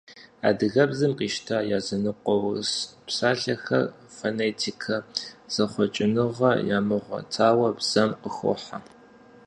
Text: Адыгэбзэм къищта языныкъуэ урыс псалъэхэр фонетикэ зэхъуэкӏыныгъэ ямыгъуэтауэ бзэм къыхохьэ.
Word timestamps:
Адыгэбзэм 0.47 1.13
къищта 1.19 1.57
языныкъуэ 1.77 2.35
урыс 2.47 2.71
псалъэхэр 3.05 3.83
фонетикэ 4.15 4.97
зэхъуэкӏыныгъэ 5.53 6.51
ямыгъуэтауэ 6.77 7.69
бзэм 7.77 8.09
къыхохьэ. 8.21 8.77